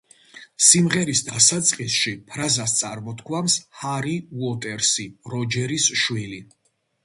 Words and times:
სიმღერის 0.67 1.21
დასაწყისში 1.27 2.13
ფრაზას 2.33 2.75
წარმოთქვამს 2.81 3.59
ჰარი 3.83 4.17
უოტერსი, 4.41 5.09
როჯერის 5.37 5.91
შვილი. 6.05 6.45